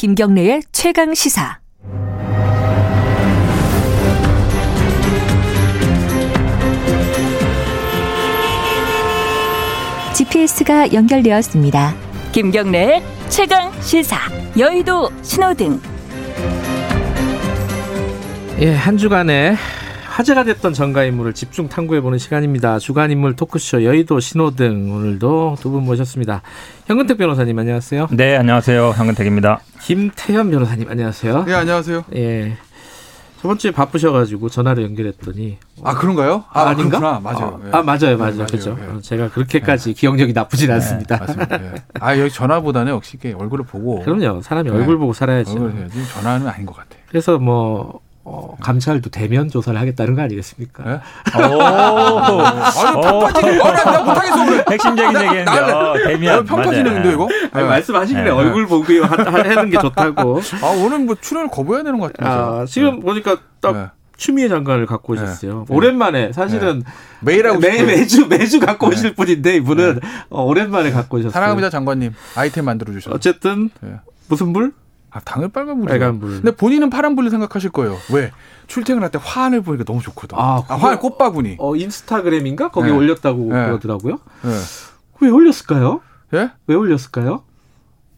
[0.00, 1.60] 김경래의 최강 시사.
[10.16, 11.94] GPS가 연결되었습니다.
[12.32, 14.16] 김경래의 최강 시사.
[14.58, 15.78] 여의도 신호등.
[18.60, 19.54] 예, 한 주간에
[20.10, 22.80] 화제가 됐던 전가 인물을 집중 탐구해보는 시간입니다.
[22.80, 26.42] 주간 인물 토크쇼 여의도 신호등 오늘도 두 분 모셨습니다.
[26.86, 28.08] 현근택 변호사님 안녕하세요.
[28.10, 28.90] 네, 안녕하세요.
[28.96, 29.60] 현근택입니다.
[29.80, 31.44] 김태현 변호사님 안녕하세요.
[31.44, 32.04] 네, 안녕하세요.
[32.16, 32.56] 예.
[33.40, 36.44] 저번 주에 바쁘셔가지고 전화로 연결했더니 아 그런가요?
[36.50, 36.98] 아, 아 닌가?
[36.98, 37.20] 그렇구나.
[37.20, 37.60] 맞아요.
[37.62, 37.70] 아, 예.
[37.70, 38.46] 아, 맞아요, 맞아요, 맞아요.
[38.46, 38.76] 그렇죠.
[38.82, 38.86] 예.
[38.86, 41.18] 어, 제가 그렇게까지 기억력이 나쁘진 않습니다.
[41.18, 41.62] 맞습니다.
[41.62, 41.74] 예.
[42.00, 44.76] 아 여기 전화보다는 역시 얼굴을 보고 그럼요, 사람이 네.
[44.76, 45.52] 얼굴 보고 살아야죠.
[45.52, 46.88] 얼굴을 해야지 전화는 아닌 것 같아.
[47.08, 50.84] 그래서 뭐 어, 감찰도 대면 조사를 하겠다는 거 아니겠습니까?
[50.86, 51.00] 예?
[51.38, 54.64] 오, 아니 평판지는 아니 내가 못하겠어 그래.
[54.70, 57.28] 핵심적인 나- 얘기인데 나는- 어, 대면 어, 평판지는데 이거?
[57.52, 57.68] 아니, 예.
[57.68, 58.30] 말씀하시길래 네.
[58.30, 60.40] 얼굴 보고 하- 하는 게 좋다고.
[60.62, 62.60] 아 오늘 뭐 출연을 거부해야 되는 것 같아요.
[62.60, 63.86] 아, 지금 보니까 딱 네.
[64.18, 65.64] 추미애 장관을 갖고 오셨어요.
[65.66, 65.74] 네.
[65.74, 66.82] 오랜만에 사실은
[67.20, 67.82] 매일 하고 매.
[67.82, 68.96] 매주 매주 갖고 네.
[68.96, 69.98] 오실 분인데 이분은
[70.28, 71.32] 어, 오랜만에 갖고 오셨어요.
[71.32, 73.16] 사랑합니다 장관님 아이템 만들어 주셔서.
[73.16, 73.94] 어쨌든 예.
[74.28, 74.72] 무슨 불?
[75.12, 75.88] 아 당연히 빨간 불이죠.
[75.92, 76.30] 빨간 불.
[76.42, 77.96] 근데 본인은 파란 불을 생각하실 거예요.
[78.12, 78.30] 왜?
[78.68, 80.38] 출퇴근할 때 화환을 보니까 너무 좋거든.
[80.38, 81.56] 아, 아, 그거- 화환 꽃바구니.
[81.58, 82.96] 어 인스타그램인가 거기 네.
[82.96, 83.66] 올렸다고 네.
[83.66, 84.18] 그러더라고요.
[84.46, 84.50] 예.
[85.20, 86.00] 왜 올렸을까요?
[86.34, 86.50] 예?
[86.66, 87.42] 왜 올렸을까요?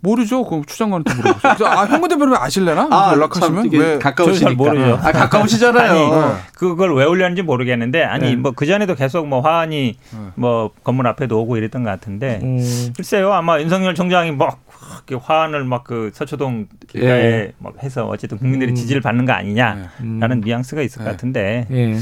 [0.04, 0.44] 모르죠.
[0.44, 1.54] 그럼 추장관한테 물어보세요.
[1.56, 2.88] 그래서 아, 현근 대표님 아실래나?
[2.90, 3.98] 아, 연락하시면 왜?
[4.00, 4.54] 가까우시니까.
[4.56, 4.94] 모르죠.
[5.00, 5.90] 아 가까우시잖아요.
[5.92, 6.34] 아니, 네.
[6.56, 8.36] 그걸 왜 올렸는지 모르겠는데 아니 네.
[8.36, 10.18] 뭐 그 전에도 계속 뭐 화환이 네.
[10.34, 14.58] 뭐 건물 앞에도 오고 이랬던 것 같은데 음, 글쎄요 아마 윤석열 총장이 막
[14.96, 17.52] 이렇게 화환을 막 그 서초동 길가에 예.
[17.58, 18.74] 막 해서 어쨌든 국민들이 음.
[18.74, 20.40] 지지를 받는 거 아니냐라는 음.
[20.40, 21.04] 뉘앙스가 있을 네.
[21.04, 21.96] 것 같은데 예.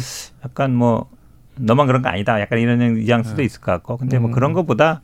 [0.44, 1.08] 약간 뭐
[1.56, 2.40] 너만 그런 거 아니다.
[2.40, 3.96] 약간 이런 뉘앙스도 있을 것 같고.
[3.96, 4.32] 근데 뭐 음.
[4.32, 5.00] 그런 것보다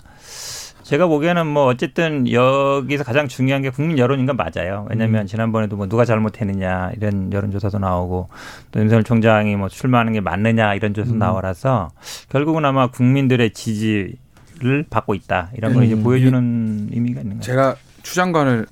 [0.82, 4.86] 제가 보기에는 뭐 어쨌든 여기서 가장 중요한 게 국민 여론인 건 맞아요.
[4.88, 5.26] 왜냐하면 음.
[5.26, 8.28] 지난번에도 뭐 누가 잘못했느냐 이런 여론조사도 나오고
[8.70, 11.18] 또 윤석열 총장이 뭐 출마하는 게 맞느냐 이런 조사 도 음.
[11.18, 11.90] 나와라서
[12.28, 14.16] 결국은 아마 국민들의 지지
[14.58, 15.86] 를 받고 있다 이런 걸 음.
[15.86, 17.46] 이제 보여주는 의미가 있는 거죠.
[17.46, 18.66] 제가 추장관을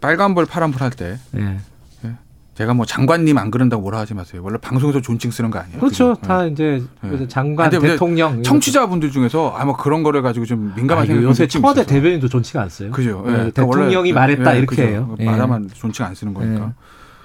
[0.00, 1.56] 빨간불 파란불 할때 예.
[2.54, 4.40] 제가 뭐 장관님 안 그런다고 뭐라 하지 마세요.
[4.42, 5.78] 원래 방송에서 존칭 쓰는 거 아니에요?
[5.78, 6.14] 그렇죠.
[6.14, 6.26] 그죠?
[6.26, 6.48] 다 예.
[6.50, 7.28] 이제 네.
[7.28, 11.82] 장관, 대통령 청취자분들 중에서 아마 그런 거를 가지고 좀 민감한 아, 생각이 요새 좀 청와대
[11.82, 11.92] 있어서.
[11.94, 12.92] 대변인도 존치가 안 써요.
[12.92, 13.22] 그죠.
[13.26, 13.32] 네, 예.
[13.36, 14.82] 그러니까 대통령이 원래- 말했다 예, 이렇게 그죠.
[14.88, 15.16] 해요.
[15.18, 15.24] 예.
[15.26, 16.66] 말하면 존칭 안 쓰는 거니까.
[16.66, 16.72] 예.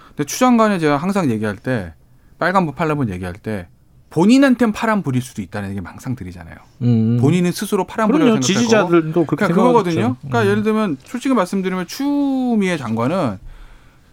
[0.09, 1.93] 근데 추장관에 제가 항상 얘기할 때
[2.37, 3.67] 빨간불 팔라불 얘기할 때
[4.11, 6.55] 본인한테는 파란 불일 수도 있다는 얘기 항상 드리잖아요.
[6.83, 7.17] 음.
[7.19, 8.41] 본인은 스스로 파란 불이라고 그럼요.
[8.41, 10.17] 생각하고 지지자들도 그렇게 그러니까 그거거든요.
[10.19, 10.47] 그러니까 음.
[10.47, 13.39] 예를 들면 솔직히 말씀드리면 추미애 장관은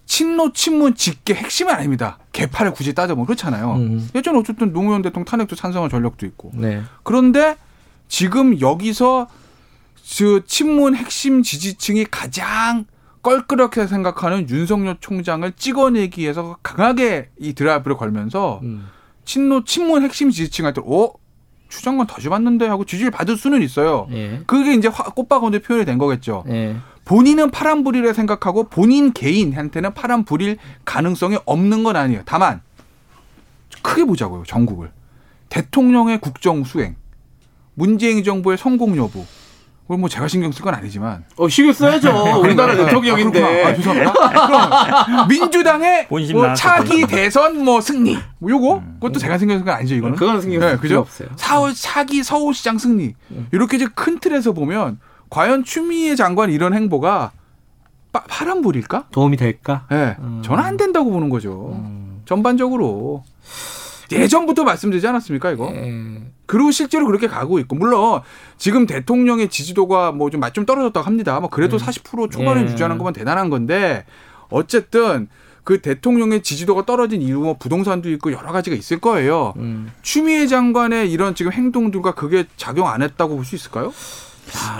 [0.07, 2.19] 친노 친문 직계 핵심은 아닙니다.
[2.33, 3.75] 개파를 굳이 따져보면 그렇잖아요.
[3.75, 4.09] 음.
[4.15, 6.53] 예전에 어쨌든 노무현 대통령 탄핵도 찬성한 전력도 있고.
[6.55, 6.83] 네.
[7.03, 7.57] 그런데
[8.07, 9.29] 지금 여기서
[10.17, 12.87] 그 친문 핵심 지지층이 가장
[13.23, 18.87] 껄끄럽게 생각하는 윤석열 총장을 찍어내기 위해서 강하게 이 드라이브를 걸면서 음.
[19.29, 21.13] 친노 친문 핵심 지지층한테 어?
[21.69, 24.09] 추장관 다시 봤는데 하고 지지를 받을 수는 있어요.
[24.11, 24.41] 예.
[24.47, 26.45] 그게 이제 화- 꽃바구니 표현이 된 거겠죠.
[26.49, 26.77] 예.
[27.05, 30.57] 본인은 파란불이라 생각하고 본인 개인한테는 파란불일
[30.87, 32.23] 가능성이 없는 건 아니에요.
[32.25, 32.63] 다만
[33.83, 34.45] 크게 보자고요.
[34.47, 34.91] 전국을.
[35.51, 36.97] 대통령의 국정 수행,
[37.75, 39.27] 문재인 정부의 성공 여부.
[39.89, 42.41] 그걸 뭐 제가 신경 쓸 건 아니지만 어, 신경 써야죠.
[42.43, 43.41] 우리나라 아, 대통령인데.
[43.41, 43.69] 그렇구나.
[43.71, 45.05] 아, 죄송합니다.
[45.07, 47.07] 그럼 민주당의 뭐 차기.
[47.07, 48.19] 대선 뭐 승리.
[48.39, 48.83] 뭐 요거?
[49.01, 50.17] 그것도 제가 신경 쓸 건 아니죠, 이거는.
[50.17, 50.89] 그건 신경 네, 쓸 그죠?
[50.89, 51.29] 필요 없어요.
[51.37, 53.15] 사월 차기 서울시장 승리
[53.51, 55.01] 이렇게 이제 큰 틀에서 보면
[55.31, 57.33] 과연 추미애 장관 이런 행보가
[58.13, 59.07] 파, 파란불일까?
[59.11, 59.87] 도움이 될까?
[59.91, 60.43] 예, 음.
[60.45, 61.73] 저는 안 된다고 보는 거죠.
[61.77, 62.21] 음.
[62.27, 63.25] 전반적으로
[64.17, 65.71] 예전부터 말씀드리지 않았습니까 이거?
[65.75, 66.23] 예.
[66.47, 68.21] 그리고 실제로 그렇게 가고 있고 물론
[68.57, 71.39] 지금 대통령의 지지도가 뭐좀좀 떨어졌다고 합니다.
[71.41, 72.65] 뭐 그래도 40% 초반에 예.
[72.65, 74.05] 유지하는 것만 대단한 건데
[74.49, 75.29] 어쨌든
[75.65, 79.53] 그 대통령의 지지도가 떨어진 이유 뭐 부동산도 있고 여러 가지가 있을 거예요.
[79.59, 79.93] 음.
[80.01, 83.93] 추미애 장관의 이런 지금 행동들과 그게 작용 안 했다고 볼 수 있을까요?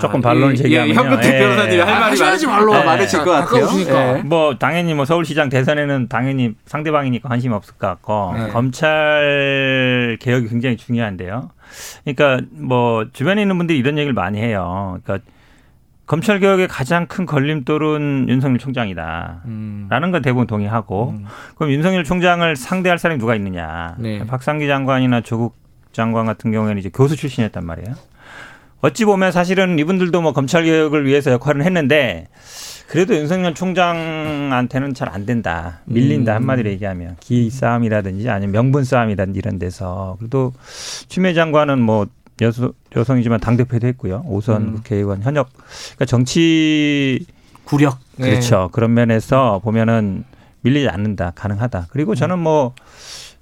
[0.01, 0.91] 조금 반론을 예, 제기하면요.
[0.91, 1.39] 예, 현근택 예.
[1.39, 2.73] 변호사님이 할 아, 말이 하셔야지 많- 말로.
[2.73, 3.45] 아, 많으실 것 같아요.
[3.65, 4.17] 가까우시니까.
[4.17, 4.21] 예.
[4.23, 8.47] 뭐 당연히 뭐 서울시장 대선에는 당연히 상대방이니까 관심 없을 것 같고 네.
[8.49, 11.49] 검찰 개혁이 굉장히 중요한데요.
[12.03, 14.99] 그러니까 뭐 주변에 있는 분들이 이런 얘기를 많이 해요.
[15.03, 15.25] 그러니까
[16.05, 19.41] 검찰 개혁의 가장 큰 걸림돌은 윤석열 총장이다.
[19.45, 19.85] 음.
[19.89, 21.25] 라는 건 대부분 동의하고 음.
[21.55, 23.95] 그럼 윤석열 총장을 상대할 사람이 누가 있느냐?
[23.99, 24.25] 네.
[24.25, 25.55] 박상기 장관이나 조국
[25.91, 27.95] 장관 같은 경우에는 이제 교수 출신이었단 말이에요.
[28.81, 32.27] 어찌 보면 사실은 이분들도 뭐 검찰 개혁을 위해서 역할을 했는데
[32.87, 35.81] 그래도 윤석열 총장한테는 잘 안 된다.
[35.85, 36.35] 밀린다 음.
[36.37, 40.53] 한마디로 얘기하면 기 싸움이라든지 아니면 명분 싸움이라든지 이런 데서 그래도
[41.07, 42.07] 추미애 장관은 뭐
[42.41, 44.23] 여성, 여성이지만 당 대표도 했고요.
[44.25, 44.73] 오선 음.
[44.75, 47.25] 국회의원 현역 그러니까 정치.
[48.15, 48.29] 네.
[48.31, 48.69] 그렇죠.
[48.71, 50.23] 그런 면에서 보면은
[50.61, 51.87] 밀리지 않는다, 가능하다.
[51.91, 52.73] 그리고 저는 뭐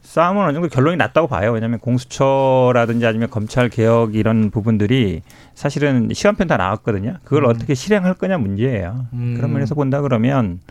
[0.08, 1.52] 싸움은 어느 정도 결론이 났다고 봐요.
[1.52, 5.22] 왜냐하면 공수처라든지 아니면 검찰 개혁 이런 부분들이
[5.54, 7.18] 사실은 시간편 다 나왔거든요.
[7.26, 7.50] 그걸 음.
[7.50, 9.08] 어떻게 실행할 거냐 문제예요.
[9.12, 9.34] 음.
[9.36, 10.62] 그런 면에서 본다 그러면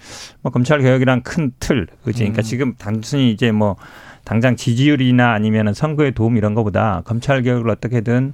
[0.40, 2.20] 뭐 검찰 개혁이란 큰 틀, 그지?
[2.20, 2.44] 그러니까 음.
[2.44, 3.76] 지금 단순히 이제 뭐
[4.24, 8.32] 당장 지지율이나 아니면 선거에 도움 이런 거보다 검찰 개혁을 어떻게든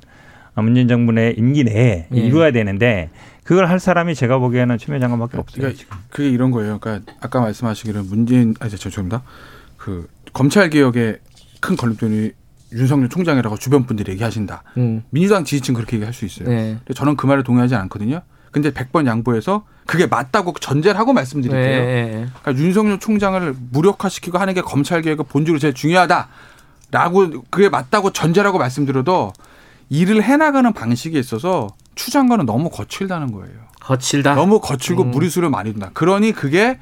[0.54, 2.16] 문재인 정부 내 임기 내에 예.
[2.16, 3.10] 이루어야 되는데
[3.42, 5.62] 그걸 할 사람이 제가 보기에는 추미애 장관밖에 없어요.
[5.62, 5.98] 그러니까.
[6.10, 6.78] 그게 이런 거예요.
[6.78, 9.24] 그러니까 아까 말씀하시기를 문재인 아저 죄송합니다.
[9.76, 11.18] 그 검찰 개혁의
[11.60, 12.32] 큰 걸림돌이
[12.72, 14.62] 윤석열 총장이라고 주변 분들이 얘기하신다.
[14.78, 15.02] 음.
[15.10, 16.48] 민주당 지지층 그렇게 얘기할 수 있어요.
[16.48, 16.76] 네.
[16.78, 18.22] 근데 저는 그 말에 동의하지 않거든요.
[18.50, 21.60] 근데 100번 양보해서 그게 맞다고 전제를 하고 말씀드릴게요.
[21.62, 22.26] 네, 네.
[22.42, 29.32] 그러니까 윤석열 총장을 무력화시키고 하는 게 검찰 개혁의 본질로 제일 중요하다라고 그게 맞다고 전제라고 말씀드려도
[29.90, 33.54] 일을 해나가는 방식에 있어서 추 장관은 너무 거칠다는 거예요.
[33.80, 34.34] 거칠다.
[34.34, 35.10] 너무 거칠고 음.
[35.10, 35.90] 무리수를 많이 둔다.
[35.92, 36.78] 그러니 그게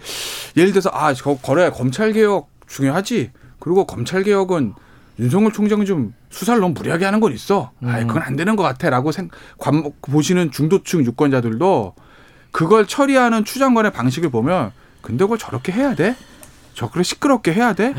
[0.56, 3.31] 예를 들어서 아, 저 거래 검찰 개혁 중요하지.
[3.60, 4.74] 그리고 검찰 개혁은
[5.18, 7.70] 윤석열 총장이 좀 수사를 너무 무리하게 하는 건 있어.
[7.84, 8.06] 아, 음.
[8.06, 9.28] 그건 안 되는 것 같아라고 생,
[9.58, 11.94] 관, 보시는 중도층 유권자들도
[12.52, 14.72] 그걸 처리하는 추 장관의 방식을 보면
[15.02, 16.16] 근데 그걸 저렇게 해야 돼?
[16.74, 17.94] 저렇게 시끄럽게 해야 돼?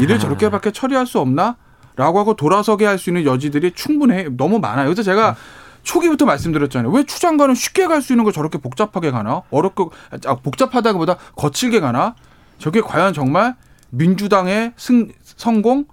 [0.00, 1.56] 일을 저렇게밖에 처리할 수 없나?
[1.96, 4.86] 라고 하고 돌아서게 할 수 있는 여지들이 충분해 너무 많아요.
[4.86, 5.36] 그래서 제가
[5.82, 6.90] 초기부터 말씀드렸잖아요.
[6.90, 9.42] 왜 추 장관은 쉽게 갈 수 있는 걸 저렇게 복잡하게 가나?
[9.50, 9.92] 어렵고
[10.26, 12.14] 아, 복잡하다기보다 거칠게 가나?
[12.58, 13.56] 저게 과연 정말
[13.94, 15.84] 민주당의 승, 성공,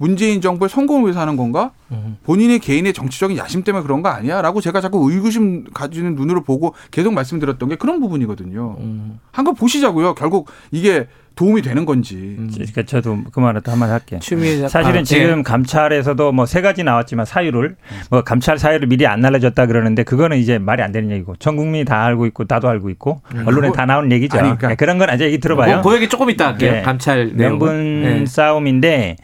[0.00, 1.72] 문재인 정부의 성공을 위해서 하는 건가?
[1.92, 2.16] 음.
[2.24, 4.40] 본인의 개인의 정치적인 야심 때문에 그런 거 아니야?
[4.40, 8.76] 라고 제가 자꾸 의구심 가지는 눈으로 보고 계속 말씀드렸던 게 그런 부분이거든요.
[8.80, 9.18] 음.
[9.30, 10.14] 한번 보시자고요.
[10.14, 11.06] 결국 이게
[11.36, 12.14] 도움이 되는 건지.
[12.38, 12.50] 음.
[12.52, 14.20] 그러니까 저도 그 말을 또 한마디 할게요.
[14.68, 15.42] 사실은 아, 지금 예.
[15.42, 17.76] 감찰에서도 뭐 세 가지 나왔지만 사유를
[18.10, 21.84] 뭐 감찰 사유를 미리 안 알려줬다 그러는데 그거는 이제 말이 안 되는 얘기고 전 국민이
[21.84, 24.38] 다 알고 있고 나도 알고 있고 언론에 그거- 다 나오는 얘기죠.
[24.38, 25.82] 아니, 그러니까- 예, 그런 건 아직 얘기 들어봐요.
[25.82, 26.72] 뭐, 그 얘기 조금 이따 할게요.
[26.72, 26.82] 네.
[26.82, 28.18] 감찰 명분 내용은.
[28.20, 28.26] 네.
[28.26, 29.16] 싸움인데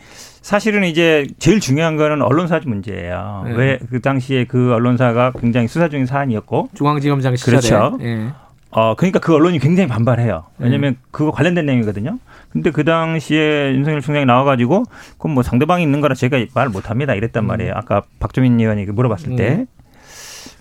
[0.47, 3.43] 사실은 이제 제일 중요한 거는 언론사 문제예요.
[3.47, 3.53] 네.
[3.53, 7.57] 왜그 당시에 그 언론사가 굉장히 수사 중인 사안이었고 중앙지검장 시절에.
[7.57, 7.99] 그렇죠.
[8.03, 8.29] 예.
[8.71, 10.45] 어, 그러니까 그 언론이 굉장히 반발해요.
[10.59, 10.97] 왜냐면 음.
[11.11, 12.21] 그거 관련된 내용이거든요.
[12.51, 14.85] 근데 그 당시에 윤석열 총장이 나와가지고,
[15.19, 17.15] 그럼 뭐 상대방이 있는 거라 제가 말 못합니다.
[17.15, 17.49] 이랬단 음.
[17.49, 17.73] 말이에요.
[17.75, 19.67] 아까 박주민 의원이 그 물어봤을 때.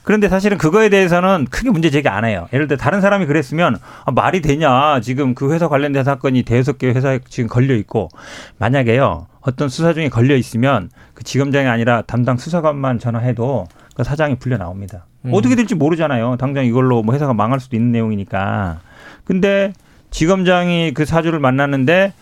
[0.02, 2.48] 그런데 사실은 그거에 대해서는 크게 문제 제기 안 해요.
[2.54, 5.00] 예를 들어 다른 사람이 그랬으면 아, 말이 되냐.
[5.02, 8.10] 지금 그 회사 관련된 사건이 대여섯 개 회사에 지금 걸려 있고
[8.58, 9.28] 만약에요.
[9.46, 15.06] 어떤 수사 중에 걸려 있으면 그 지검장이 아니라 담당 수사관만 전화해도 그 사장이 불려 나옵니다.
[15.24, 15.32] 음.
[15.34, 16.38] 어떻게 될지 모르잖아요.
[16.38, 18.80] 당장 이걸로 뭐 회사가 망할 수도 있는 내용이니까.
[19.24, 19.72] 근데
[20.10, 22.14] 지검장이 그 사주를 만났는데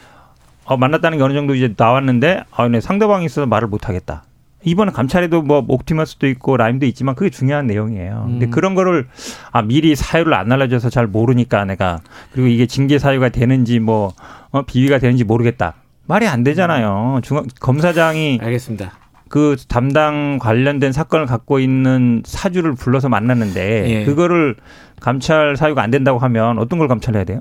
[0.66, 4.24] 어, 만났다는 게 어느 정도 이제 나왔는데 아, 네, 상대방이 있어서 말을 못 하겠다.
[4.66, 8.24] 이번에 감찰에도 뭐 옥티머스도 있고 라임도 있지만 그게 중요한 내용이에요.
[8.28, 8.52] 근데 음.
[8.52, 9.08] 그런 거를
[9.52, 12.00] 아 미리 사유를 안 알려줘서 잘 모르니까 내가
[12.32, 14.14] 그리고 이게 징계 사유가 되는지 뭐
[14.52, 15.76] 어, 비위가 되는지 모르겠다.
[16.06, 17.20] 말이 안 되잖아요.
[17.24, 18.92] 중앙 검사장이 알겠습니다.
[19.30, 24.06] 그 담당 관련된 사건을 갖고 있는 사주를 불러서 만났는데 예.
[24.06, 24.56] 그거를
[25.00, 27.40] 감찰 사유가 안 된다고 하면 어떤 걸 감찰해야 돼요?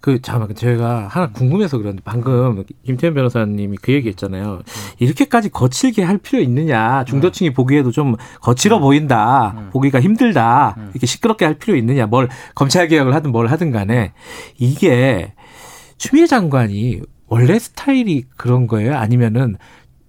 [0.00, 4.62] 그 잠깐만 저희가 하나 궁금해서 그런데 방금 김태현 변호사님이 그 얘기했잖아요.
[4.98, 7.04] 이렇게까지 거칠게 할 필요 있느냐?
[7.04, 9.54] 중도층이 보기에도 좀 거칠어 보인다.
[9.70, 10.76] 보기가 힘들다.
[10.90, 12.06] 이렇게 시끄럽게 할 필요 있느냐?
[12.06, 14.12] 뭘 검찰 개혁을 하든 뭘 하든 간에
[14.58, 15.34] 이게
[15.98, 18.96] 추미애 장관이 원래 스타일이 그런 거예요?
[18.96, 19.56] 아니면은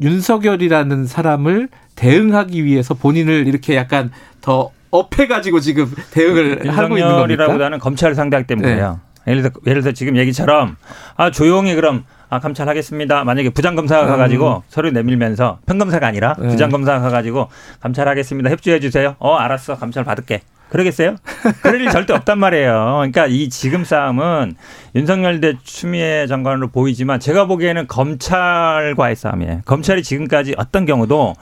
[0.02, 4.12] 윤석열이라는 사람을 대응하기 위해서 본인을 이렇게 약간
[4.42, 7.44] 더 업해가지고 지금 대응을 하고 있는 겁니까?
[7.44, 9.00] 윤석열이라보다는 검찰을 상대하기 때문에요.
[9.28, 10.78] 예를 들어 예를 들어 지금 얘기처럼
[11.16, 13.24] 아 조용히 그럼 아 감찰하겠습니다.
[13.26, 16.48] 만약에 부장 검사가 가가지고 서류 내밀면서 평검사가 아니라 네.
[16.48, 17.50] 부장 검사가 가가지고
[17.82, 18.50] 감찰하겠습니다.
[18.50, 19.16] 협조해 주세요.
[19.20, 20.42] 어 알았어 감찰 받을게.
[20.70, 21.16] 그러겠어요?
[21.62, 22.96] 그럴 일 절대 없단 말이에요.
[22.98, 24.56] 그러니까 이 지금 싸움은
[24.96, 29.62] 윤석열 대 추미애 장관으로 보이지만 제가 보기에는 검찰과의 싸움이에요.
[29.66, 31.36] 검찰이 지금까지 어떤 경우도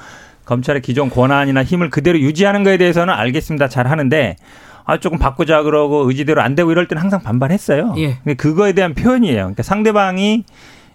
[0.46, 3.68] 검찰의 기존 권한이나 힘을 그대로 유지하는 거에 대해서는 알겠습니다.
[3.68, 4.38] 잘 하는데
[4.86, 7.96] 아 조금 바꾸자 그러고 의지대로 안 되고 이럴 때는 항상 반발했어요.
[7.98, 8.16] 예.
[8.24, 9.36] 근데 그거에 대한 표현이에요.
[9.36, 10.46] 그러니까 상대방이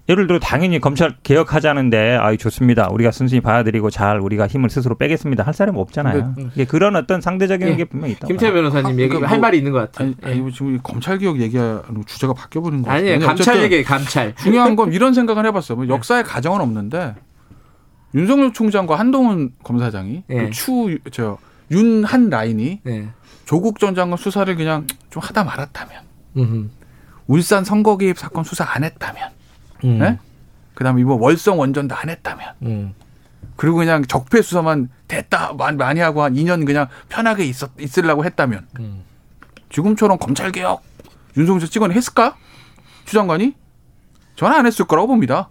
[0.09, 2.89] 예를 들어 당연히 검찰 개혁하자는데 아 좋습니다.
[2.91, 5.45] 우리가 순순히 봐드리고 잘 우리가 힘을 스스로 빼겠습니다.
[5.45, 6.35] 할 사람이 없잖아요.
[6.55, 7.77] 이게 그런 어떤 상대적인 예.
[7.77, 8.27] 게 분명히 있다.
[8.27, 10.09] 김태현 변호사님 아, 얘기 그러니까 할 뭐- 말이 있는 것 같아요.
[10.23, 13.01] 아니, 아니 뭐 지금 이 검찰 개혁 얘기하는 주제가 바뀌어 버린 거 같아요.
[13.13, 13.21] 아니에요.
[13.27, 14.35] 감찰 얘기 감찰.
[14.35, 15.77] 중요한 건 이런 생각을 해 봤어요.
[15.77, 17.15] 뭐 역사의 가정은 없는데
[18.15, 20.51] 윤석열 총장과 한동훈 검사장이 예.
[20.51, 21.39] 추저
[21.71, 23.09] 윤한 라인이 네.
[23.45, 26.01] 조국 전 장관 수사를 그냥 좀 하다 말았다면
[26.39, 26.71] 음.
[27.29, 29.31] 울산 선거 개입 사건 수사 안 했다면
[29.85, 29.99] 음.
[29.99, 30.19] 네?
[30.75, 32.95] 그다음에 이번 월성 원전도 안 했다면 음.
[33.57, 39.03] 그리고 그냥 적폐 수사만 됐다 많이 하고 한 2년 그냥 편하게 있었 있으려고 했다면 음.
[39.71, 40.83] 지금처럼 검찰 개혁
[41.37, 42.37] 윤석열 찍어냈을까?
[43.05, 43.55] 추 장관이?
[44.37, 45.51] 저는 안 했을 거라고 봅니다.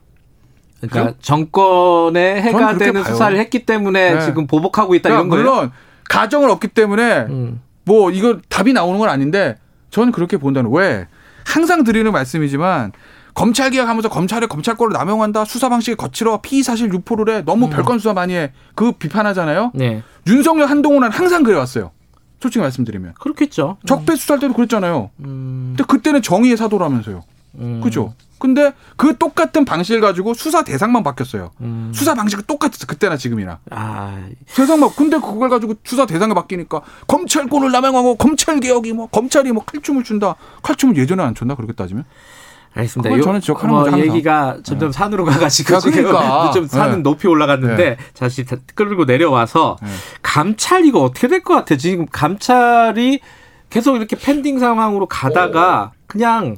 [0.82, 3.14] 그러니까 정권에 해가 되는 봐요.
[3.14, 4.22] 수사를 했기 때문에 네.
[4.22, 5.44] 지금 보복하고 있다 그러니까 이런 거예요.
[5.44, 5.72] 물론
[6.10, 7.62] 가정은 없기 때문에 음.
[7.86, 9.58] 뭐 이거 답이 나오는 건 아닌데
[9.92, 11.08] 저는 그렇게 본다는 왜
[11.46, 12.92] 항상 드리는 말씀이지만
[13.34, 18.14] 검찰 개혁하면서 검찰의 검찰권을 남용한다 수사 방식이 거칠어 피의 사실 유포를 해 너무 별건 수사
[18.14, 19.72] 많이 해 그 비판하잖아요.
[19.76, 20.04] 네.
[20.28, 21.92] 윤석열 한동훈은 항상 그래왔어요.
[22.40, 23.78] 솔직히 말씀드리면 그렇겠죠.
[23.86, 25.12] 적폐 수사할 때도 그랬잖아요.
[25.20, 27.24] 음, 근데 그때는 정의의 사도라면서요.
[27.60, 28.14] 음, 그죠?
[28.40, 31.52] 근데 그 똑같은 방식을 가지고 수사 대상만 바뀌었어요.
[31.62, 31.92] 음.
[31.94, 33.60] 수사 방식은 똑같았어 그때나 지금이나.
[33.70, 39.52] 아, 세상 막 근데 그걸 가지고 수사 대상이 바뀌니까 검찰권을 남용하고 검찰 개혁이 뭐 검찰이
[39.52, 40.36] 뭐 칼춤을 춘다.
[40.64, 42.06] 칼춤을 예전에 안 췄나 그렇게 따지면?
[42.74, 43.18] 알겠습니다.
[43.18, 44.00] 요- 저는 지적하는 뭐 거죠.
[44.00, 46.52] 얘기가 점점 산으로 가가지고 야, 그러니까.
[46.54, 47.02] 지금 좀 산은 네.
[47.04, 49.88] 높이 올라갔는데 다시 다 끌고 내려와서 네.
[50.22, 51.76] 감찰 이거 어떻게 될 것 같아?
[51.76, 53.20] 지금 감찰이
[53.70, 56.56] 계속 이렇게 펜딩 상황으로 가다가 그냥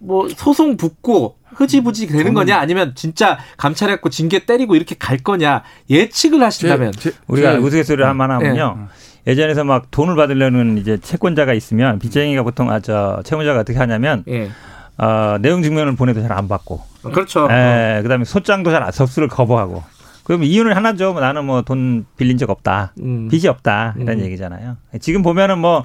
[0.00, 6.42] 뭐 소송 붙고 흐지부지 되는 거냐 아니면 진짜 감찰해갖고 징계 때리고 이렇게 갈 거냐 예측을
[6.42, 8.88] 하신다면 제- 제- 우리가 제- 우스갯소리를 하나 하면요.
[9.26, 14.50] 예전에서 막 돈을 받으려는 이제 채권자가 있으면 빚쟁이가 보통 아저 채무자가 어떻게 하냐면 예
[14.98, 17.48] 어, 내용 증명을 보내도 잘 안 받고 어, 그렇죠.
[17.50, 19.82] 예, 그다음에 소장도 잘 안- 접수를 거부하고.
[20.24, 21.12] 그러면 이유는 하나죠.
[21.12, 22.92] 뭐 나는 뭐 돈 빌린 적 없다.
[23.00, 23.28] 음.
[23.28, 23.94] 빚이 없다.
[23.98, 24.24] 이런 음.
[24.24, 24.76] 얘기잖아요.
[25.00, 25.84] 지금 보면은 뭐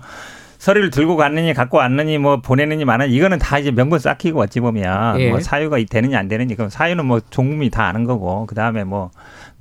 [0.58, 5.20] 서류를 들고 갔느니 갖고 왔느니 뭐 보내느니 마는 이거는 다 이제 명분 쌓기고 어찌 보면
[5.20, 5.30] 예.
[5.30, 9.12] 뭐 사유가 되느냐 안 되느니 그럼 사유는 뭐 종국민이 다 아는 거고 그다음에 뭐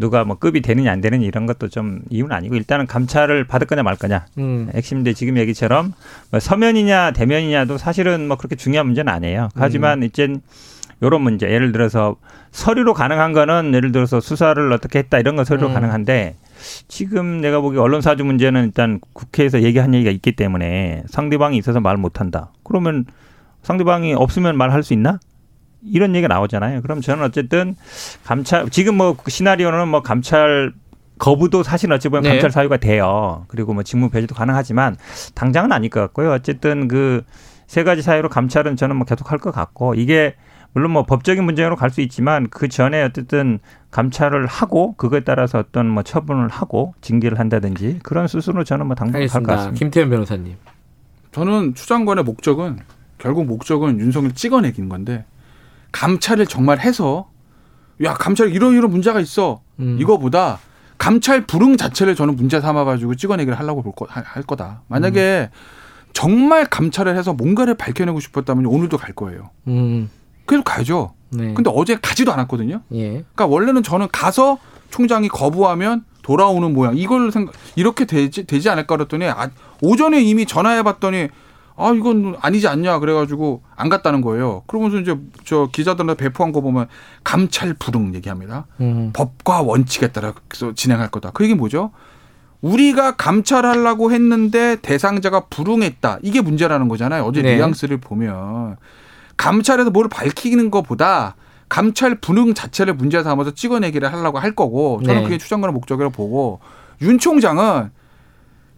[0.00, 3.83] 누가 뭐 급이 되느냐 안 되느냐 이런 것도 좀 이유는 아니고 일단은 감찰을 받을 거냐
[3.83, 4.71] 말 거냐 음.
[4.75, 5.92] 핵심인데 지금 얘기처럼
[6.30, 9.50] 뭐 서면이냐 대면이냐도 사실은 뭐 그렇게 중요한 문제는 아니에요.
[9.54, 10.35] 하지만 이제
[11.02, 12.16] 요런 문제 예를 들어서
[12.50, 15.75] 서류로 가능한 거는 예를 들어서 수사를 어떻게 했다 이런 건 서류로 음.
[15.75, 16.37] 가능한데
[16.88, 22.52] 지금 내가 보기 언론사주 문제는 일단 국회에서 얘기한 얘기가 있기 때문에 상대방이 있어서 말 못한다.
[22.64, 23.04] 그러면
[23.62, 25.21] 상대방이 없으면 말할 수 있나?
[25.85, 26.83] 이런 얘기가 나오잖아요.
[26.83, 27.77] 그럼 저는 어쨌든
[28.25, 30.73] 감찰 지금 뭐 시나리오는 뭐 감찰
[31.19, 32.29] 거부도 사실 어찌 보면 네.
[32.31, 33.45] 감찰 사유가 돼요.
[33.49, 34.97] 그리고 뭐 직무 배제도 가능하지만
[35.35, 36.33] 당장은 아닐 것 같고요.
[36.33, 37.23] 어쨌든 그
[37.71, 40.35] 세 가지 사유로 감찰은 저는 뭐 계속 할 것 같고 이게
[40.73, 43.61] 물론 뭐 법적인 문제로 갈 수 있지만 그 전에 어쨌든
[43.93, 49.29] 감찰을 하고 그거에 따라서 어떤 뭐 처분을 하고 징계를 한다든지 그런 수순으로 저는 뭐 당분간
[49.29, 49.53] 갈 것.
[49.53, 49.79] 같습니다.
[49.79, 50.57] 김태현 변호사님.
[51.31, 52.81] 저는 추 장관의 목적은
[53.19, 55.25] 결국 목적은 윤석열 찍어내기는 건데
[55.92, 57.28] 감찰을 정말 해서
[58.02, 59.99] 야 감찰 이런 이런 문제가 있어 음.
[60.00, 60.59] 이거보다
[60.99, 64.82] 감찰 불응 자체를 저는 문제 삼아가지고 찍어내기를 하려고 볼 거, 할- 할 거다.
[64.88, 65.50] 만약에
[66.12, 69.50] 정말 감찰을 해서 뭔가를 밝혀내고 싶었다면 오늘도 갈 거예요.
[69.68, 70.11] 음.
[70.47, 71.14] 계속 가야죠.
[71.30, 71.54] 네.
[71.54, 72.82] 근데 어제 가지도 않았거든요.
[72.92, 73.09] 예.
[73.11, 74.59] 그러니까 원래는 저는 가서
[74.90, 79.49] 총장이 거부하면 돌아오는 모양 이걸 생각 이렇게 되지 되지 않을까 그랬더니 아,
[79.80, 81.28] 오전에 이미 전화해 봤더니
[81.81, 84.63] 아 이건 아니지 않냐 그래가지고 안 갔다는 거예요.
[84.67, 86.89] 그러면서 이제 저 기자들한테 배포한 거 보면
[87.25, 88.67] 감찰 불응 얘기합니다.
[88.81, 89.11] 음.
[89.15, 91.31] 법과 원칙에 따라 서 진행할 거다.
[91.31, 91.91] 그 얘기 뭐죠?
[92.61, 96.19] 우리가 감찰하려고 했는데 대상자가 불응했다.
[96.23, 97.25] 이게 문제라는 거잖아요.
[97.25, 97.57] 어제 네.
[97.57, 98.77] 뉘앙스를 보면
[99.39, 101.37] 감찰에서 뭘 밝히는 것보다
[101.71, 105.25] 감찰 불응 자체를 문제 삼아서 찍어내기를 하려고 할 거고 저는 네.
[105.25, 106.61] 그게 추장관의 목적이라고 보고
[107.01, 107.91] 윤 총장은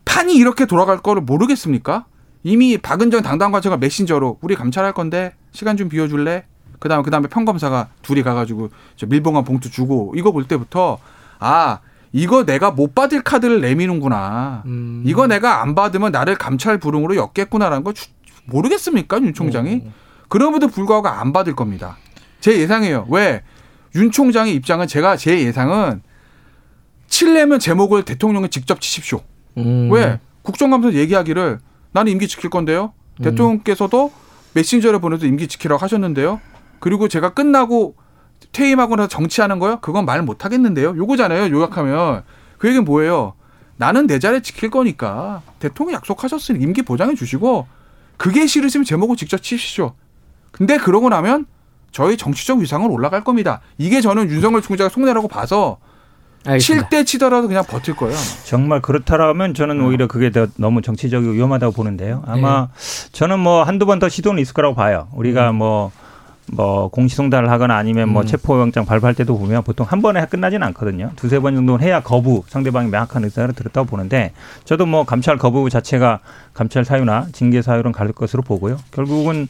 [0.05, 2.05] 판이 이렇게 돌아갈 거를 모르겠습니까?
[2.45, 6.45] 이미 박은정 당당관청가 메신저로 우리 감찰할 건데 시간 좀 비워줄래?
[6.81, 10.99] 그다음에 그다음에 평검사가 둘이 가가지고 저 밀봉한 봉투 주고 이거 볼 때부터
[11.39, 11.79] 아
[12.11, 14.65] 이거 내가 못 받을 카드를 내미는구나.
[14.67, 15.03] 음.
[15.07, 18.09] 이거 내가 안 받으면 나를 감찰 불응으로 엮겠구나라는 거 주-
[18.47, 19.75] 모르겠습니까 윤 총장이?
[19.75, 19.93] 음.
[20.29, 21.97] 그럼에도 불구하고 안 받을 겁니다.
[22.41, 23.07] 제 예상이에요.
[23.09, 23.43] 왜?
[23.95, 26.03] 윤 총장의 입장은 제가 제 예상은
[27.07, 29.21] 칠려면 제목을 대통령에 직접 치십시오.
[29.59, 29.91] 음.
[29.93, 30.19] 왜?
[30.43, 31.61] 국정감사 얘기하기를
[31.93, 32.93] 나는 임기 지킬 건데요.
[33.21, 33.25] 음.
[33.25, 34.13] 대통령께서도
[34.55, 36.41] 메신저를 보내서 임기 지키라고 하셨는데요.
[36.79, 37.95] 그리고 제가 끝나고
[38.53, 39.79] 퇴임하고 나서 정치하는 거요?
[39.81, 40.95] 그건 말 못 하겠는데요.
[40.97, 41.55] 요거잖아요.
[41.55, 42.25] 요약하면.
[42.59, 43.35] 그 얘기는 뭐예요?
[43.77, 47.67] 나는 내 자리 지킬 거니까 대통령 약속하셨으니 임기 보장해 주시고
[48.17, 49.95] 그게 싫으시면 제목을 직접 치십시오.
[50.53, 51.47] 근데 그러고 나면
[51.91, 53.61] 저희 정치적 위상은 올라갈 겁니다.
[53.79, 55.79] 이게 저는 윤석열 총장의 속내라고 봐서.
[56.59, 58.17] 칠 때 치더라도 그냥 버틸 거예요.
[58.45, 59.87] 정말 그렇다라면 저는 어.
[59.87, 62.23] 오히려 그게 더 너무 정치적이고 위험하다고 보는데요.
[62.27, 63.09] 아마 네.
[63.13, 65.07] 저는 뭐 한두 번 더 시도는 있을 거라고 봐요.
[65.13, 65.93] 우리가 뭐,
[66.51, 68.27] 뭐 공시송달을 하거나 아니면 뭐 음.
[68.27, 71.13] 체포영장 발부할 때도 보면 보통 한 번에 끝나지는 않거든요.
[71.15, 74.33] 두세 번 정도는 해야 거부, 상대방이 명확한 의사를 들었다고 보는데
[74.65, 76.19] 저도 뭐 감찰 거부 자체가
[76.55, 78.79] 감찰 사유나 징계 사유는 갈 것으로 보고요.
[78.91, 79.47] 결국은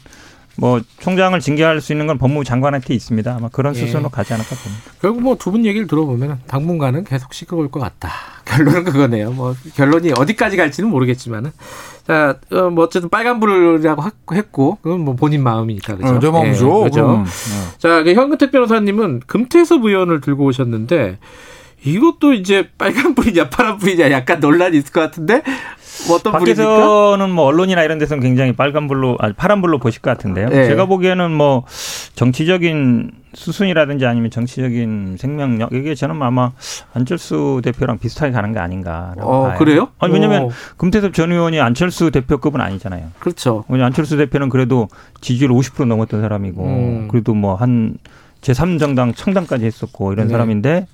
[0.55, 3.35] 뭐 총장을 징계할 수 있는 건 법무부 장관한테 있습니다.
[3.35, 3.79] 아마 그런 예.
[3.79, 4.83] 수순으로 가지 않을까 봅니다.
[5.01, 8.09] 결국 뭐 두 분 얘기를 들어보면 당분간은 계속 시끄러울 것 같다.
[8.45, 9.31] 결론은 그거네요.
[9.31, 11.51] 뭐 결론이 어디까지 갈지는 모르겠지만은
[12.05, 16.07] 자, 어, 뭐 어쨌든 빨간불이라고 하- 했고 그건 뭐 본인 마음이니까 그죠.
[16.09, 16.79] 어, 내 마음이죠.
[16.81, 17.01] 예, 그죠.
[17.07, 17.23] 그럼.
[17.23, 17.77] 네.
[17.79, 21.17] 자, 그 현근택 변호사님은 금태섭 의원을 들고 오셨는데
[21.85, 25.43] 이것도 이제 빨간 불이냐 파란 불이냐 약간 논란이 있을 것 같은데
[26.07, 26.63] 뭐 어떤 불입니까?
[26.65, 30.49] 밖에서는 뭐 언론이나 이런 데서는 굉장히 빨간 불로, 아니 파란 불로 보실 것 같은데요.
[30.49, 30.65] 네.
[30.65, 31.65] 제가 보기에는 뭐
[32.15, 36.51] 정치적인 수순이라든지 아니면 정치적인 생명력 이게 저는 아마
[36.93, 39.57] 안철수 대표랑 비슷하게 가는 게 아닌가라고 어, 봐요.
[39.57, 39.89] 그래요?
[39.99, 43.07] 아니 왜냐면 어, 금태섭 전 의원이 안철수 대표급은 아니잖아요.
[43.19, 43.63] 그렇죠.
[43.69, 44.87] 왜냐 안철수 대표는 그래도
[45.21, 47.07] 지지율 50% 넘었던 사람이고 음.
[47.09, 47.97] 그래도 뭐 한
[48.41, 50.31] 제3정당 청당까지 했었고 이런 네.
[50.31, 50.87] 사람인데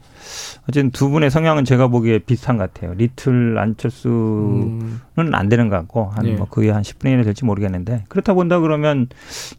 [0.70, 2.94] 어쨌든 두 분의 성향은 제가 보기에 비슷한 것 같아요.
[2.96, 6.34] 리틀 안철수는 음, 안 되는 것 같고 한 네.
[6.34, 9.08] 뭐 그게 한 10분의 1이 될지 모르겠는데 그렇다 본다 그러면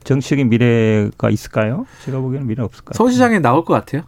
[0.05, 1.87] 정치적인 미래가 있을까요?
[2.05, 2.97] 제가 보기에는 미래 없을 것 같아요.
[2.99, 4.03] 서울시장에 나올 것 같아요.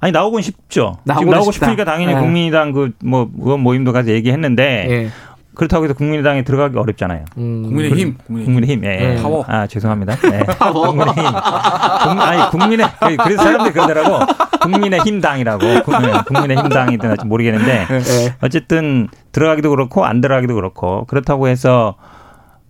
[0.00, 0.98] 아니 나오곤 싶죠.
[1.04, 1.66] 나오고는 지금 나오고 싶다.
[1.66, 2.20] 싶으니까 당연히 네.
[2.20, 5.08] 국민의당 그 뭐 의원 모임도 가서 얘기했는데 예.
[5.54, 7.24] 그렇다고 해서 국민의당에 들어가기 어렵잖아요.
[7.38, 8.16] 음, 국민의힘.
[8.26, 8.44] 국민의힘.
[8.44, 8.96] 국민의힘, 예.
[9.14, 9.22] 네.
[9.22, 9.44] 파워.
[9.46, 10.16] 아, 죄송합니다.
[10.16, 10.40] 네.
[10.58, 11.24] 국민의힘.
[11.24, 12.86] 국, 아니, 국민의,
[13.22, 14.18] 그래서 사람들이 그러더라고.
[14.62, 15.82] 국민의힘 당이라고.
[15.84, 15.94] 국-
[16.26, 17.86] 국민의힘 당이든 할지 모르겠는데.
[17.90, 18.34] 예.
[18.42, 21.04] 어쨌든 들어가기도 그렇고 안 들어가기도 그렇고.
[21.06, 21.96] 그렇다고 해서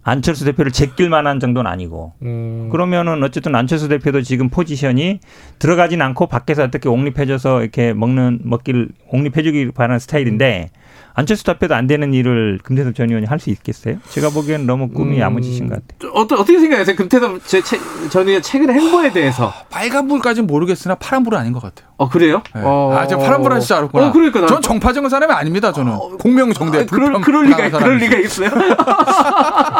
[0.07, 2.13] 안철수 대표를 제낄 만한 정도는 아니고.
[2.23, 5.21] 음, 그러면은 어쨌든 안철수 대표도 지금 포지션이
[5.59, 10.69] 들어가진 않고 밖에서 어떻게 옥립해줘서 이렇게 먹는, 먹기를 옥립해주기 바라는 스타일인데
[11.17, 13.97] 안철수 대표도 안 되는 일을 금태섭 전 의원이 할 수 있겠어요?
[14.09, 15.21] 제가 보기에는 너무 꿈이 음.
[15.21, 15.99] 야무지신 것 같아요.
[16.01, 16.97] 좀 어떠, 어떻게 생각하세요?
[16.97, 17.79] 금태섭 제, 제,
[18.11, 19.53] 전 의원 최근의 행보에 대해서.
[19.71, 21.89] 빨간불까지는 모르겠으나 파란불은 아닌 것 같아요.
[21.97, 22.43] 어 그래요?
[22.55, 22.61] 네.
[22.65, 22.97] 어.
[22.97, 24.07] 아, 저 파란불 하실 줄 알았구나.
[24.09, 25.71] 어, 그러니까 난- 전 정파적인 사람이 아닙니다.
[25.73, 27.97] 저는 공명정대 아, 그럴, 그럴 리가 그럴.
[27.99, 28.51] 리가 있어요?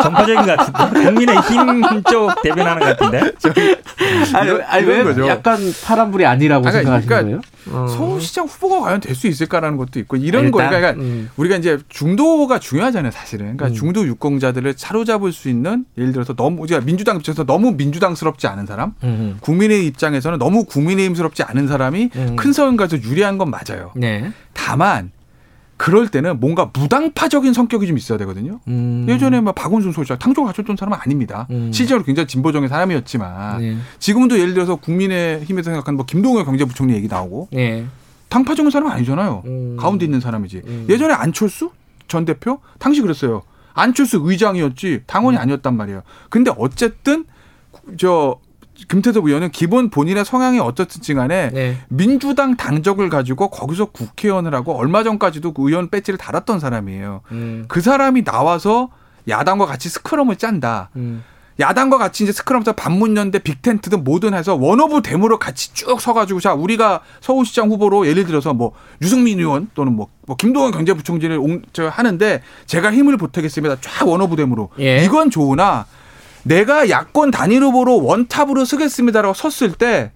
[0.03, 3.33] 전파적인 것 같은데 국민의 힘 쪽 대변하는 것 같은데
[4.35, 5.27] 아니, 아니 왜 이런 거죠.
[5.29, 7.85] 약간 파란불이 아니라고 아, 그러니까 생각하시는 그러니까 거예요?
[7.85, 7.89] 어.
[7.89, 11.31] 서울시장 후보가 과연 될 수 있을까라는 것도 있고 이런 거 그러니까 음.
[11.37, 13.73] 우리가 이제 중도가 중요하잖아요 사실은 그러니까 음.
[13.75, 18.95] 중도 유권자들을 사로잡을 수 있는 예를 들어서 너무 우리가 민주당 입장에서 너무 민주당스럽지 않은 사람
[19.05, 19.37] 음.
[19.41, 22.37] 국민의 입장에서는 너무 국민의힘스럽지 않은 사람이 음.
[22.37, 24.31] 큰 선거에서 유리한 건 맞아요 네.
[24.53, 25.11] 다만
[25.77, 29.07] 그럴 때는 뭔가 무당파적인 성격이 좀 있어야 되거든요 음.
[29.09, 31.73] 예전에 막 박원순 소장 당조 갖췄던 사람은 아닙니다 음.
[31.73, 33.77] 실제로 굉장히 진보적인 사람이었지만 네.
[33.99, 37.87] 지금도 예를 들어서 국민의힘에서 생각하는 뭐 김동연 경제부총리 얘기 나오고 네.
[38.35, 39.43] 당파적인 사람은 아니잖아요.
[39.47, 39.77] 음.
[39.79, 40.63] 가운데 있는 사람이지.
[40.67, 40.87] 음.
[40.89, 41.71] 예전에 안철수
[42.09, 43.43] 전 대표 당시 그랬어요.
[43.75, 46.03] 안철수 의장이었지 당원이 아니었단 말이에요.
[46.31, 47.27] 근데 어쨌든
[47.97, 48.41] 저
[48.89, 51.77] 금태섭 의원은 기본 본인의 성향이 어떻든지 간에 네.
[51.89, 57.21] 민주당 당적을 가지고 거기서 국회의원을 하고 얼마 전까지도 그 의원 배지를 달았던 사람이에요.
[57.33, 57.65] 음.
[57.69, 58.91] 그 사람이 나와서
[59.29, 60.91] 야당과 같이 스크럼을 짠다.
[60.97, 61.23] 음.
[61.61, 66.53] 야당과 같이 이제 스크럼에서 반문연대 빅텐트든 뭐든 해서 one of them으로 같이 쭉 서가지고 자
[66.53, 71.87] 우리가 서울시장 후보로 예를 들어서 뭐 유승민 의원 또는 뭐, 뭐 김동연 경제부총리를 옹- 저
[71.89, 73.77] 하는데 제가 힘을 보태겠습니다.
[73.81, 75.05] 쫙 one of them으로 예.
[75.05, 75.87] 이건 좋으나
[76.45, 80.13] 내가 야권 단일 후보로 원톱으로 서겠습니다라고 섰을 때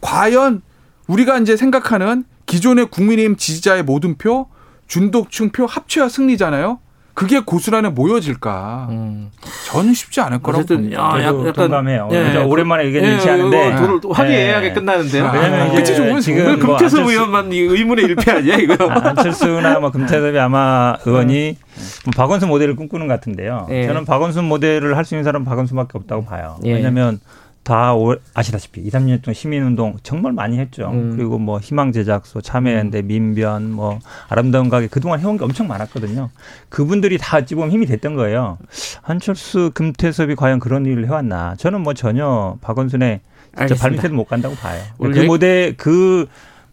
[0.00, 0.62] 과연
[1.06, 4.48] 우리가 이제 생각하는 기존의 국민의힘 지지자의 모든 표
[4.86, 6.78] 준독층 표 합쳐야 승리잖아요.
[7.14, 8.88] 그게 고스란히 모여질까?
[8.90, 9.30] 음.
[9.66, 11.00] 저는 쉽지 않을 거라고 어쨌든 봅니다.
[11.14, 12.08] 아, 약간 동감해요.
[12.10, 12.24] 예.
[12.24, 14.72] 진짜 오랜만에 의견 예, 일치하는데 이거 도를 또 화기애애하게 예.
[14.72, 15.30] 끝나는데요.
[15.32, 18.74] 왜냐면 아, 이제 끝이 좋으면 지금 왜뭐 금태섭 안철수- 의원만 이 의문의 일패 아니야 이거?
[18.90, 21.56] 아, 안철수나 뭐 금태섭이 아마 의원이
[22.04, 23.68] 뭐 박원순 모델을 꿈꾸는 것 같은데요.
[23.70, 23.86] 예.
[23.86, 26.56] 저는 박원순 모델을 할 수 있는 사람은 박원순밖에 없다고 봐요.
[26.64, 26.72] 예.
[26.74, 27.20] 왜냐하면
[27.64, 30.90] 다 오- 아시다시피 2, 3년 동안 시민운동 정말 많이 했죠.
[30.92, 31.16] 음.
[31.16, 33.98] 그리고 뭐 희망제작소, 참여연대, 민변, 뭐
[34.28, 36.30] 아름다운 가게 그동안 해온 게 엄청 많았거든요.
[36.68, 38.58] 그분들이 다 어찌 보면 힘이 됐던 거예요.
[39.02, 41.54] 안철수, 금태섭이 과연 그런 일을 해왔나.
[41.56, 43.20] 저는 뭐 전혀 박원순의.
[43.56, 44.82] 발밑에도 못 간다고 봐요.
[44.98, 46.26] 그 모델, 그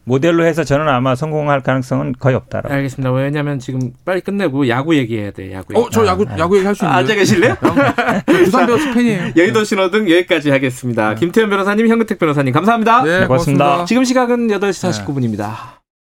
[0.03, 2.73] 모델로 해서 저는 아마 성공할 가능성은 거의 없다라고.
[2.73, 3.11] 알겠습니다.
[3.11, 5.53] 왜냐하면 지금 빨리 끝내고 야구 얘기해야 돼.
[5.53, 5.73] 야구.
[5.73, 5.81] 얘기.
[5.81, 7.13] 어, 저 야구 야구 얘기 할수 아, 있는데.
[7.13, 7.55] 앉아 계실래요?
[8.25, 9.33] 부산 베어스 팬이에요.
[9.37, 11.15] 여의도 신호등 여기까지 하겠습니다.
[11.15, 13.03] 김태현 변호사님, 현근택 변호사님 감사합니다.
[13.03, 13.27] 네, 고맙습니다.
[13.27, 13.85] 고맙습니다.
[13.85, 15.80] 지금 시각은 8시 49분입니다.